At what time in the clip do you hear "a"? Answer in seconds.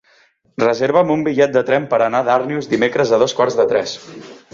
2.25-2.27, 3.13-3.21